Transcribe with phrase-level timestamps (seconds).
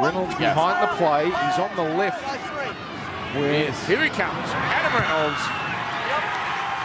[0.00, 1.24] Reynolds behind the play.
[1.26, 2.22] He's on the left.
[3.36, 4.48] With, here he comes.
[4.48, 5.42] Adam Reynolds.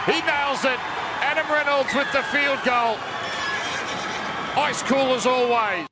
[0.06, 0.78] He nails it.
[1.22, 2.96] Adam Reynolds with the field goal.
[4.56, 5.86] Ice cool as always.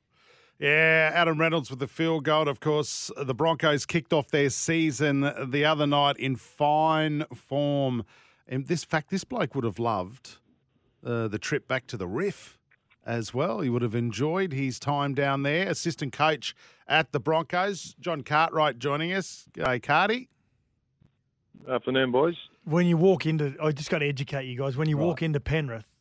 [0.59, 2.47] Yeah, Adam Reynolds with the field goal.
[2.47, 8.05] Of course, the Broncos kicked off their season the other night in fine form.
[8.47, 10.37] And this fact, this bloke would have loved
[11.05, 12.57] uh, the trip back to the Riff
[13.05, 13.59] as well.
[13.61, 15.67] He would have enjoyed his time down there.
[15.69, 16.55] Assistant coach
[16.87, 19.45] at the Broncos, John Cartwright, joining us.
[19.55, 20.29] Hey, Carty.
[21.69, 22.35] Afternoon, boys.
[22.65, 24.75] When you walk into, I just got to educate you guys.
[24.77, 25.05] When you Right.
[25.05, 25.97] walk into Penrith,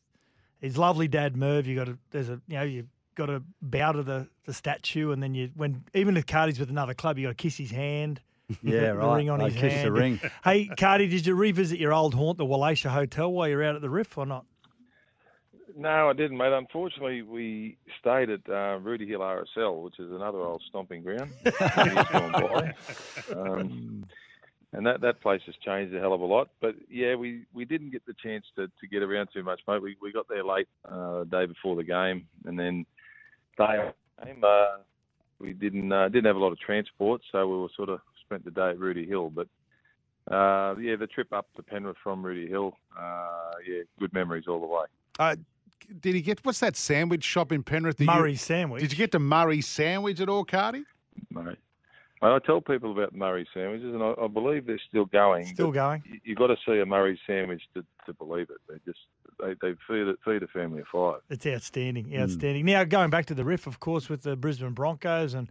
[0.61, 3.93] his lovely dad Merv, you got to there's a you know you got to bow
[3.93, 7.27] to the, the statue, and then you when even if Carty's with another club, you
[7.27, 8.21] got to kiss his hand.
[8.63, 9.17] Yeah, the right.
[9.17, 10.21] ring on I his kiss the ring.
[10.45, 13.81] Hey, Carty, did you revisit your old haunt, the Wallacia Hotel, while you're out at
[13.81, 14.45] the Riff or not?
[15.77, 16.53] No, I didn't, mate.
[16.53, 21.31] Unfortunately, we stayed at uh, Rooty Hill RSL, which is another old stomping ground.
[21.59, 22.75] gone by.
[23.35, 24.07] Um,
[24.73, 26.49] and that, that place has changed a hell of a lot.
[26.61, 29.83] But yeah, we, we didn't get the chance to, to get around too much, mate.
[29.83, 32.87] We, we got there late uh, the day before the game, and then
[33.59, 34.79] day of the game, uh,
[35.39, 38.45] we didn't uh, didn't have a lot of transport, so we were sort of spent
[38.45, 39.31] the day at Rooty Hill.
[39.31, 39.49] But
[40.33, 44.61] uh, yeah, the trip up to Penrith from Rooty Hill, uh, yeah, good memories all
[44.61, 44.85] the way.
[45.19, 45.37] Uh,
[46.01, 47.97] did he get, what's that sandwich shop in Penrith?
[47.99, 48.83] that you- Murray's sandwich.
[48.83, 50.85] Did you get to Murray sandwich at all, Carty?
[51.31, 51.45] Mate.
[52.23, 55.45] Mate, I tell people about Murray sandwiches, and I, I believe they're still going.
[55.47, 56.03] Still going.
[56.07, 58.59] You, you've got to see a Murray sandwich to, to believe it.
[58.69, 59.01] They just
[59.41, 61.21] they, they feed it, feed a family of five.
[61.31, 62.21] It's outstanding, Hmm.
[62.21, 62.65] outstanding.
[62.65, 65.49] Now going back to the Riff, of course, with the Brisbane Broncos and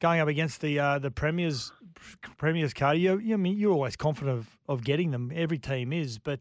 [0.00, 1.72] going up against the uh, the premiers,
[2.38, 3.00] premiers Carty.
[3.00, 5.30] You, you I mean you're always confident of, of getting them.
[5.34, 6.40] Every team is, but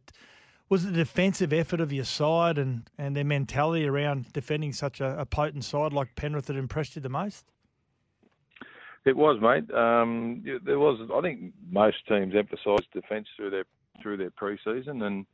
[0.73, 5.19] was the defensive effort of your side and, and their mentality around defending such a,
[5.19, 7.45] a potent side like Penrith that impressed you the most?
[9.06, 9.72] It was, mate.
[9.72, 11.00] Um, there was.
[11.13, 13.66] I think most teams emphasised defence through their
[14.01, 15.28] through their pre-season, and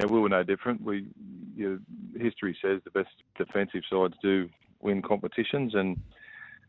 [0.00, 0.80] know, we were no different.
[0.80, 1.08] We,
[1.56, 1.70] you
[2.14, 4.48] know, history says the best defensive sides do
[4.80, 6.00] win competitions, and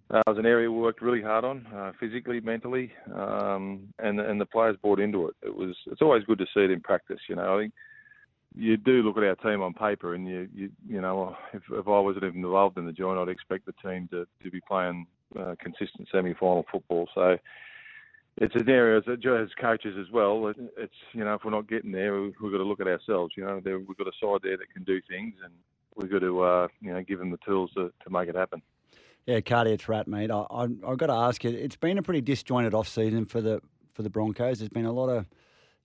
[0.10, 4.20] uh, it was an area we worked really hard on, uh, physically, mentally, um, and
[4.20, 5.36] and the players bought into it.
[5.44, 5.76] It was.
[5.92, 7.20] It's always good to see it in practice.
[7.28, 7.74] You know, I think
[8.56, 11.88] you do look at our team on paper, and you you you know, if, if
[11.88, 15.06] I wasn't even involved in the joint, I'd expect the team to to be playing
[15.40, 17.08] uh, consistent semi-final football.
[17.14, 17.38] So
[18.38, 20.48] it's an area as, as coaches as well.
[20.48, 22.88] it- It's you know if we're not getting there, we- we've got to look at
[22.88, 23.34] ourselves.
[23.38, 25.54] You know, we've got a side there that can do things, and
[25.96, 28.62] we've got to uh, you know give them the tools to, to make it happen.
[29.26, 30.32] Yeah, Carty, it's rat, mate.
[30.32, 31.52] I, I, I've got to ask you.
[31.52, 33.62] It's been a pretty disjointed off season for the
[33.94, 34.60] for the Broncos.
[34.60, 35.28] There's been a lot of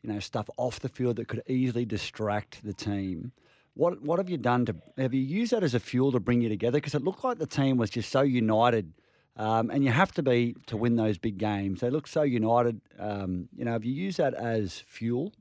[0.05, 3.33] you know stuff off the field that could easily distract the team.
[3.73, 6.43] What what have you done to have you used that as a fuel to bring
[6.43, 6.77] you together?
[6.77, 8.93] Because it looked like the team was just so united,
[9.37, 11.81] um, and you have to be to win those big games.
[11.81, 12.83] They look so united.
[12.99, 15.33] Um, you know, have you used that as fuel?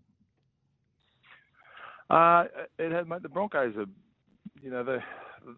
[2.09, 2.45] Uh,
[2.79, 3.85] it has, mate, the Broncos are,
[4.61, 4.99] you know, they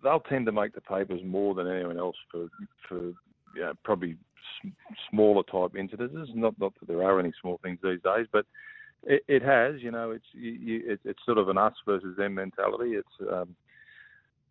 [0.03, 2.47] they'll tend to make the papers more than anyone else for
[2.89, 2.99] for
[3.55, 4.17] you know, probably
[5.11, 6.31] smaller type incidents.
[6.33, 8.47] Not not that there are any small things these days, but
[9.05, 9.81] it, it has.
[9.81, 12.91] You know, it's you, you, it, it's sort of an us versus them mentality.
[12.91, 13.55] It's um,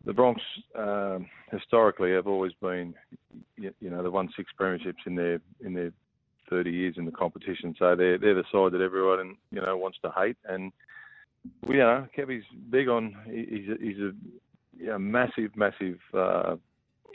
[0.05, 0.41] the Bronx
[0.77, 2.93] um, historically have always been,
[3.57, 5.91] you, you know, they won six premierships in their in their
[6.49, 7.75] 30 years in the competition.
[7.77, 10.71] So they're they're the side that everyone you know wants to hate and
[11.67, 13.15] you know, Kevy's big on.
[13.25, 14.11] He's a, he's a
[14.77, 16.55] you know, massive, massive uh,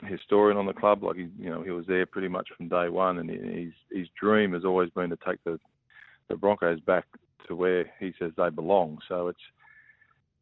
[0.04, 1.02] historian on the club.
[1.02, 4.08] Like he, you know, he was there pretty much from day one, and his his
[4.20, 5.58] dream has always been to take the
[6.28, 7.04] the Broncos back
[7.48, 8.98] to where he says they belong.
[9.08, 9.40] So it's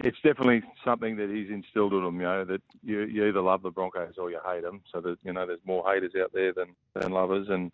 [0.01, 2.17] it's definitely something that he's instilled in them.
[2.17, 4.83] You know, that you you either love the Broncos or you hate them.
[4.93, 7.73] So that you know, there's more haters out there than than lovers, and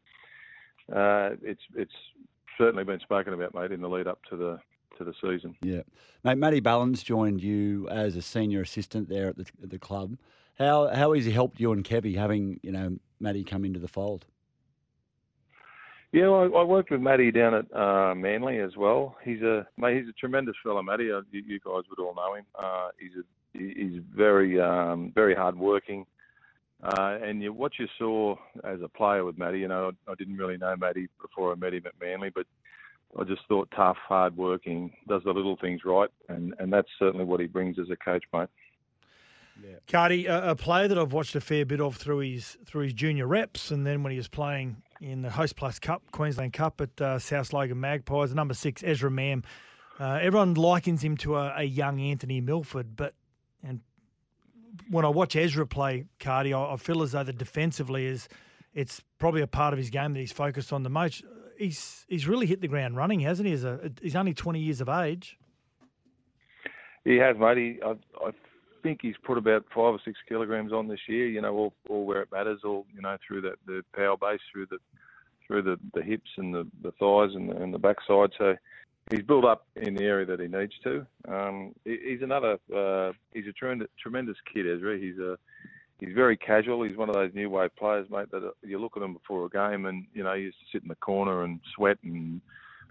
[0.93, 1.93] uh, it's it's
[2.57, 4.59] certainly been spoken about, mate, in the lead up to the
[4.99, 5.57] to the season.
[5.63, 5.83] Yeah,
[6.23, 6.39] mate.
[6.39, 10.17] Matty Ballins joined you as a senior assistant there at the, at the club.
[10.59, 13.89] How how has he helped you and Kevy having you know Matty come into the
[13.89, 14.27] fold?
[16.15, 19.17] Yeah, well, I, I worked with Matty down at uh, Manly as well.
[19.25, 21.11] He's a mate, he's a tremendous fellow, Matty.
[21.11, 22.45] Uh, you, you guys would all know him.
[22.57, 26.07] Uh, he's a he's very um, very hard working.
[26.85, 30.15] Uh, and you, what you saw as a player with Matty, you know, I, I
[30.15, 32.47] didn't really know Matty before I met him at Manly, but
[33.19, 37.25] I just thought tough, hard working, does the little things right, and, and that's certainly
[37.25, 38.49] what he brings as a coach, mate.
[39.65, 39.77] Yeah.
[39.89, 42.93] Carty, a, a, player that I've watched a fair bit of through his through his
[42.93, 47.01] junior reps, and then when he was playing in the Hostplus Cup, Queensland Cup at
[47.01, 49.43] uh, South Logan Magpies, number six, Ezra Mam.
[49.99, 53.15] Uh, everyone likens him to a, a, young Anthony Milford, but
[53.63, 53.81] and
[54.89, 58.29] when I watch Ezra play Carty, I, I feel as though the defensively is
[58.75, 61.23] it's probably a part of his game that he's focused on the most.
[61.57, 63.55] He's he's really hit the ground running, hasn't he?
[63.55, 65.39] As a, he's only twenty years of age.
[67.05, 67.59] He has, mate.
[67.59, 67.91] He, I,
[68.27, 68.31] I
[68.85, 71.27] think he's put about five or six kilograms on this year.
[71.27, 74.41] You know, all, all where it matters, all you know through that the power base,
[74.53, 74.79] through the
[75.47, 78.31] through the, the hips and the, the thighs and the, and the backside.
[78.39, 78.55] So
[79.11, 81.07] he's built up in the area that he needs to.
[81.29, 82.59] Um, he, he's another.
[82.75, 84.99] Uh, he's a tremendous, tremendous kid, Ezra.
[84.99, 85.37] He's a
[85.99, 86.85] he's very casual.
[86.85, 88.31] He's one of those new wave players, mate.
[88.31, 90.83] That you look at him before a game, and you know he used to sit
[90.83, 92.41] in the corner and sweat and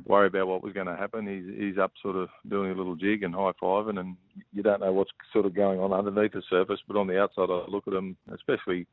[0.06, 1.28] worry about what was going to happen.
[1.28, 4.16] He's he's up sort of doing a little jig and high fiving, and
[4.52, 6.80] you don't know what's sort of going on underneath the surface.
[6.88, 8.88] But on the outside, I look at him, especially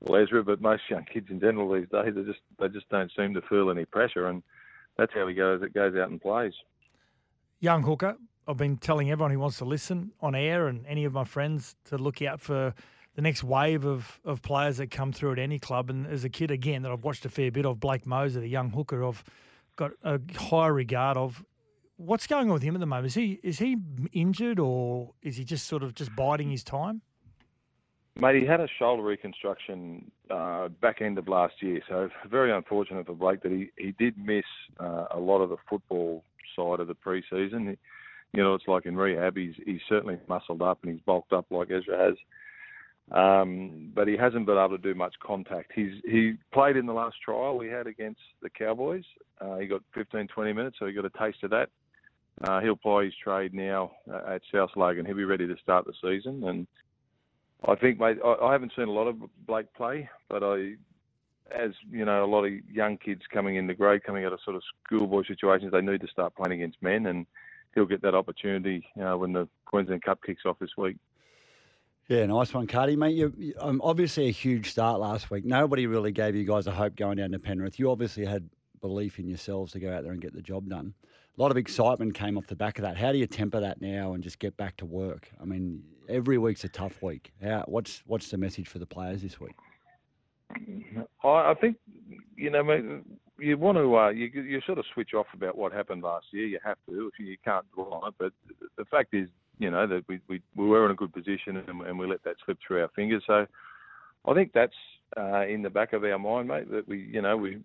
[0.00, 3.10] well, Ezra, but most young kids in general these days, they just they just don't
[3.16, 4.42] seem to feel any pressure, and
[4.96, 5.62] that's how he goes.
[5.62, 6.52] It goes out and plays.
[7.60, 8.16] Young hooker.
[8.46, 11.76] I've been telling everyone who wants to listen on air and any of my friends
[11.86, 12.74] to look out for
[13.14, 15.88] the next wave of, of players that come through at any club.
[15.88, 18.48] And as a kid, again, that I've watched a fair bit of, Blake Mozer, the
[18.48, 19.24] young hooker, of
[19.76, 21.44] got a high regard of.
[21.96, 23.06] What's going on with him at the moment?
[23.06, 23.76] Is he is he
[24.12, 27.02] injured or is he just sort of just biding his time?
[28.16, 33.06] Mate, he had a shoulder reconstruction uh, back end of last year, so very unfortunate
[33.06, 34.44] for Blake that he, he did miss
[34.78, 36.22] uh, a lot of the football
[36.54, 37.76] side of the preseason.
[38.32, 41.46] You know, it's like in rehab, he's he's certainly muscled up and he's bulked up
[41.50, 42.14] like Ezra has.
[43.12, 45.72] Um, but he hasn't been able to do much contact.
[45.74, 49.04] He's he played in the last trial we had against the Cowboys.
[49.40, 51.68] Uh, he got 15, 20 minutes, so he got a taste of that.
[52.42, 53.92] Uh, he'll ply his trade now
[54.26, 55.06] at South Logan.
[55.06, 56.44] He'll be ready to start the season.
[56.44, 56.66] And
[57.66, 59.16] I think, mate, I, I haven't seen a lot of
[59.46, 60.72] Blake play, but I,
[61.54, 64.40] as you know, a lot of young kids coming in the grade, coming out of
[64.44, 67.26] sort of schoolboy situations, they need to start playing against men, and
[67.74, 70.96] he'll get that opportunity know, when the Queensland Cup kicks off this week.
[72.08, 73.14] Yeah, nice one, Carty, mate.
[73.16, 75.44] You, um, obviously a huge start last week.
[75.44, 77.78] Nobody really gave you guys a hope going down to Penrith.
[77.78, 78.48] You obviously had
[78.82, 80.92] belief in yourselves to go out there and get the job done.
[81.36, 82.98] A lot of excitement came off the back of that.
[82.98, 85.30] How do you temper that now and just get back to work?
[85.40, 87.32] I mean, every week's a tough week.
[87.42, 89.54] How, what's what's the message for the players this week?
[91.24, 91.78] I think
[92.36, 92.84] you know, mate,
[93.38, 96.46] you want to uh, you you sort of switch off about what happened last year.
[96.46, 98.14] You have to if you can't dwell on it.
[98.18, 98.32] But
[98.76, 99.28] the fact is,
[99.58, 102.22] you know that we we, we were in a good position and, and we let
[102.24, 103.22] that slip through our fingers.
[103.26, 103.46] So
[104.26, 104.74] I think that's
[105.16, 106.70] uh, in the back of our mind, mate.
[106.70, 107.58] That we you know we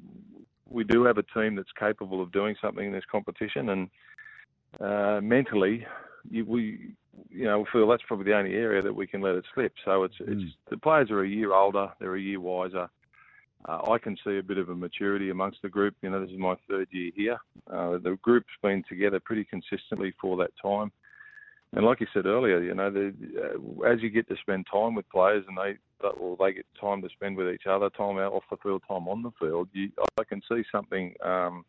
[0.70, 3.90] we do have a team that's capable of doing something in this competition, and
[4.80, 5.86] uh, mentally
[6.30, 6.94] you, we
[7.30, 9.74] you know we feel that's probably the only area that we can let it slip.
[9.86, 10.44] So it's mm.
[10.44, 12.90] it's the players are a year older, they're a year wiser.
[13.68, 15.94] Uh, I can see a bit of a maturity amongst the group.
[16.02, 17.38] You know, this is my third year here.
[17.70, 20.94] Uh, the group's been together pretty consistently for that time.
[21.76, 24.96] And like you said earlier, you know, the, uh, as you get to spend time
[24.96, 25.78] with players and they,
[26.08, 29.08] or they get time to spend with each other, time out off the field, time
[29.08, 31.66] on the field, you, I can see something um,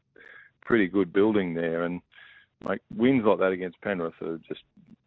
[0.62, 1.84] pretty good building there.
[1.84, 2.00] And
[2.64, 4.62] like wins like that against Penrith are just,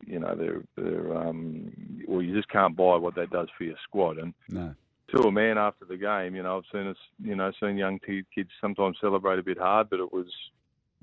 [0.05, 1.71] you know, they're, they're, um,
[2.07, 4.19] well, you just can't buy what that does for your squad.
[4.19, 4.75] And no.
[5.15, 7.99] to a man after the game, you know, I've seen us, you know, seen young
[7.99, 10.27] kids sometimes celebrate a bit hard, but it was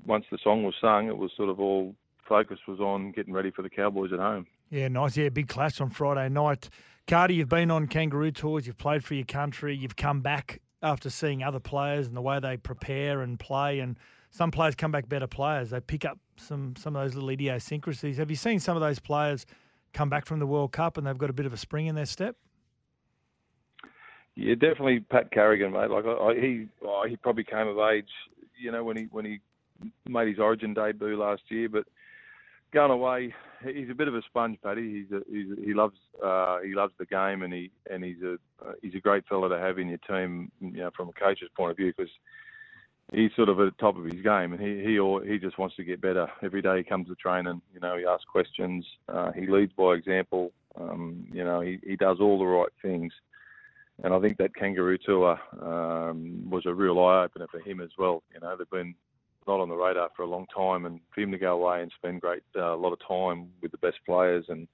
[0.05, 1.93] once the song was sung, it was sort of all
[2.31, 4.47] focus was on getting ready for the Cowboys at home.
[4.69, 5.17] Yeah, nice.
[5.17, 6.69] Yeah, big clash on Friday night.
[7.05, 11.09] Carty, you've been on kangaroo tours, you've played for your country, you've come back after
[11.09, 13.97] seeing other players and the way they prepare and play and
[14.29, 15.71] some players come back better players.
[15.71, 18.15] They pick up some some of those little idiosyncrasies.
[18.15, 19.45] Have you seen some of those players
[19.93, 21.95] come back from the World Cup and they've got a bit of a spring in
[21.95, 22.37] their step?
[24.35, 25.89] Yeah, definitely Pat Carrigan, mate.
[25.89, 28.07] Like I, he, oh, he probably came of age,
[28.57, 29.39] you know, when he when he
[30.07, 31.67] made his Origin debut last year.
[31.67, 31.83] But
[32.71, 35.03] going away, he's a bit of a sponge, Paddy.
[35.03, 38.21] He's, a, he's a, he loves uh, he loves the game, and he and he's
[38.23, 38.33] a
[38.65, 41.49] uh, he's a great fella to have in your team, you know, from a coach's
[41.55, 42.11] point of view, because
[43.11, 45.75] he's sort of at the top of his game, and he he he just wants
[45.75, 46.77] to get better every day.
[46.77, 50.51] He comes to training, you know, he asks questions, uh, he leads by example.
[50.79, 53.13] Um, you know, he he does all the right things.
[54.03, 57.91] And I think that kangaroo tour um, was a real eye opener for him as
[57.99, 58.23] well.
[58.33, 58.95] You know, they've been
[59.47, 61.91] not on the radar for a long time, and for him to go away and
[61.97, 64.67] spend great uh, a lot of time with the best players and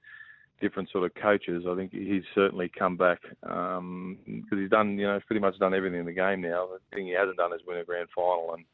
[0.60, 4.18] different sort of coaches, I think he's certainly come back because um,
[4.50, 6.66] he's done, you know, pretty much done everything in the game now.
[6.66, 8.64] The thing he hasn't done is win a grand final, and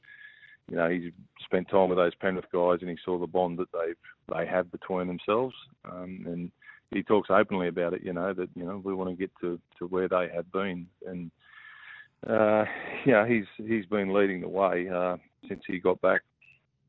[0.70, 1.12] you know, he's
[1.44, 3.96] spent time with those Penrith guys, and he saw the bond that they've
[4.34, 6.50] they have between themselves, um, and
[6.90, 8.02] he talks openly about it.
[8.02, 10.86] You know that you know we want to get to to where they have been,
[11.06, 11.30] and
[12.26, 12.64] uh,
[13.12, 15.16] know he's he's been leading the way uh,
[15.48, 16.22] since he got back.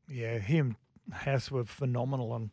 [0.08, 0.76] Yeah, him,
[1.12, 2.50] Haas were phenomenal on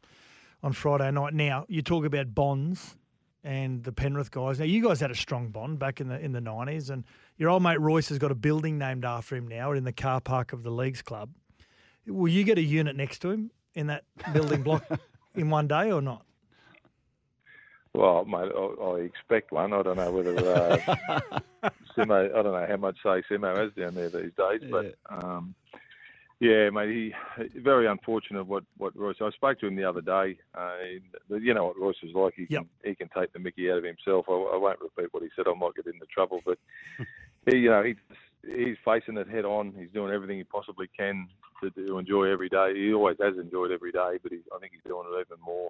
[0.61, 1.33] on Friday night.
[1.33, 2.95] Now you talk about bonds
[3.43, 4.59] and the Penrith guys.
[4.59, 7.03] Now you guys had a strong bond back in the in the nineties, and
[7.37, 10.21] your old mate Royce has got a building named after him now in the car
[10.21, 11.29] park of the leagues club.
[12.07, 14.85] Will you get a unit next to him in that building block
[15.35, 16.25] in one day or not?
[17.93, 19.71] Well, mate, I, I expect one.
[19.71, 20.77] I don't know whether uh,
[21.95, 22.35] Simo.
[22.35, 25.53] I don't know how much say Simo has down there these days, but um,
[26.39, 27.13] yeah, mate.
[27.43, 29.17] He very unfortunate what what Royce.
[29.21, 30.37] I spoke to him the other day.
[30.53, 32.33] Uh, you know what Royce is like.
[32.35, 32.63] He yep.
[32.83, 34.25] can he can take the Mickey out of himself.
[34.27, 35.45] I, I won't repeat what he said.
[35.47, 36.57] I might get into trouble, but
[37.49, 37.95] he, you know, he,
[38.45, 39.73] he's facing it head on.
[39.77, 41.27] He's doing everything he possibly can
[41.61, 42.73] to, to enjoy every day.
[42.75, 45.69] He always has enjoyed every day, but he, I think he's doing it even more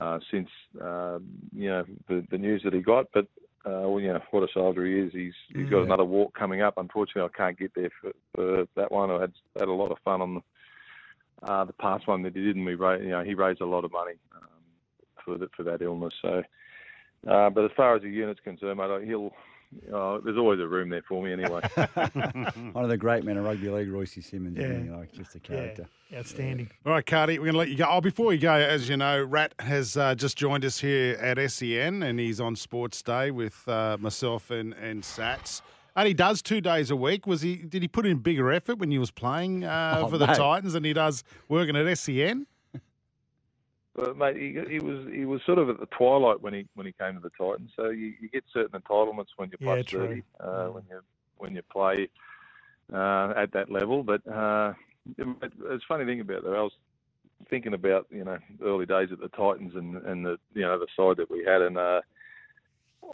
[0.00, 0.48] uh, since
[0.80, 3.06] um, you know the, the news that he got.
[3.12, 3.26] But
[3.64, 5.12] uh, well, you know what a soldier he is.
[5.12, 6.74] He's he's got another walk coming up.
[6.78, 9.10] Unfortunately, I can't get there for, for that one.
[9.10, 12.42] I had had a lot of fun on the, uh, the past one that he
[12.42, 14.48] did, and we raised, you know he raised a lot of money um,
[15.24, 16.14] for the, for that illness.
[16.20, 16.42] So,
[17.28, 19.32] uh, but as far as the unit's concerned, mate, he'll
[19.92, 21.60] Oh, there's always a room there for me anyway.
[22.72, 24.56] One of the great men of rugby league, Royce Simmons.
[24.58, 24.78] Yeah.
[24.92, 24.96] Yeah.
[24.98, 25.86] Like, just a character.
[26.10, 26.18] Yeah.
[26.18, 26.70] Outstanding.
[26.84, 27.86] All right, Carty, we're going to let you go.
[27.88, 31.38] Oh, before you go, as you know, Rat has uh, just joined us here at
[31.50, 35.62] SEN, and he's on Sports Day with uh, myself and and Sats.
[35.94, 37.26] And he does two days a week.
[37.26, 37.56] Was he?
[37.56, 40.36] Did he put in bigger effort when he was playing uh, Oh, for the mate.
[40.36, 42.46] Titans than he does working at SEN?
[43.94, 46.86] But mate, he, he was he was sort of at the twilight when he when
[46.86, 47.70] he came to the Titans.
[47.76, 51.00] So you, you get certain entitlements when you're Yeah, plus thirty, uh, when you
[51.36, 52.08] when you play
[52.92, 54.02] uh, at that level.
[54.02, 54.72] But uh,
[55.18, 56.54] it- it's a funny thing about that.
[56.54, 56.72] I was
[57.50, 60.86] thinking about you know early days at the Titans and and the you know the
[60.96, 62.00] side that we had, and uh,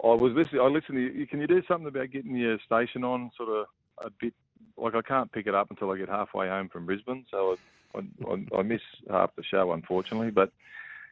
[0.04, 0.60] I was listening.
[0.60, 0.96] I listened.
[0.96, 1.26] To you.
[1.26, 3.66] Can you do something about getting your station on sort of
[4.04, 4.34] a bit?
[4.76, 7.56] Like I can't pick it up until I get halfway home from Brisbane, so I,
[7.94, 8.80] I, I miss
[9.10, 10.30] half the show unfortunately.
[10.30, 10.52] But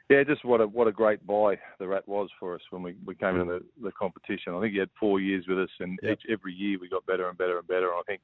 [0.08, 2.94] yeah, just what a what a great buy the Rat was for us when we,
[3.04, 4.54] we came into the, the competition.
[4.54, 6.12] I think he had four years with us, and Yep.
[6.12, 7.88] each, every year we got better and better and better.
[7.90, 8.20] And I think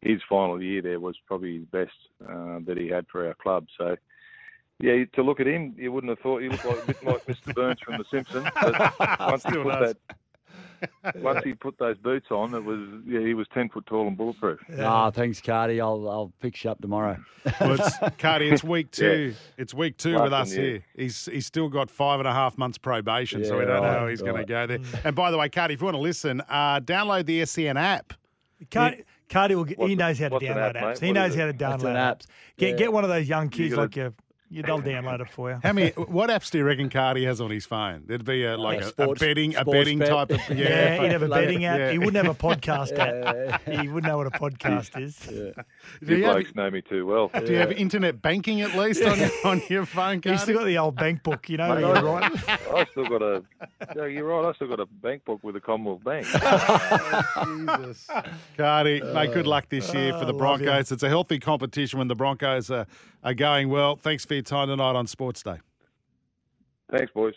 [0.00, 3.66] his final year there was probably his best uh, that he had for our club.
[3.78, 3.96] So.
[4.78, 7.24] Yeah, to look at him, you wouldn't have thought he looked like a bit like
[7.26, 7.54] Mr.
[7.54, 8.46] Burns from The Simpsons.
[8.60, 9.94] But once he Still put does.
[10.06, 10.16] that,
[11.16, 14.16] once he put those boots on, it was yeah, he was ten foot tall and
[14.16, 14.60] bulletproof.
[14.80, 15.80] Ah, thanks, Carty.
[15.80, 17.16] I'll I'll pick you up tomorrow.
[17.60, 19.34] Well, it's, Carty, it's week two.
[19.56, 20.84] It's week two with us one, here.
[20.96, 24.06] He's he's still got five and a half months probation, so we don't know how
[24.08, 24.78] he's going to go there.
[25.04, 28.12] And by the way, Carty, if you want to listen, uh, download the SEN app.
[28.70, 30.82] Carty, Carty will get, he What's an- knows how to download app, apps.
[30.82, 30.98] mate?
[31.00, 32.26] He What knows how to download apps.
[32.56, 32.76] Get Yeah.
[32.76, 34.14] get one of those young kids gotta- like you.
[34.48, 35.58] You, they'll download it for you.
[35.60, 35.90] How many?
[35.90, 38.04] what apps do you reckon Carty has on his phone?
[38.06, 40.08] There'd be a, like Uh, a, sports- a betting, a betting bet.
[40.08, 41.02] type of Yeah, yeah.
[41.02, 41.78] he'd have a betting app.
[41.78, 41.90] yeah.
[41.90, 43.62] He wouldn't have a podcast app.
[43.66, 45.16] He wouldn't know what a podcast is.
[45.18, 45.52] Do
[46.02, 47.28] You you, have, blokes know me too well.
[47.44, 50.30] do you have internet banking at least on your on your phone, Carty?
[50.36, 51.74] He's still got the old bank book, you know.
[51.74, 52.48] Mate, where you I- write.
[52.48, 53.42] I still got a.
[53.96, 54.48] Yeah, you're right.
[54.48, 56.24] I still got a bank book with the Commonwealth Bank.
[57.44, 58.06] Jesus.
[58.56, 60.66] Carty, mate, good luck this year for the love you.
[60.66, 60.92] Broncos.
[60.92, 62.86] It's a healthy competition when the Broncos are,
[63.22, 63.96] are going well.
[63.96, 65.58] Thanks for your time tonight on Sports Day.
[66.90, 67.34] Thanks, boys.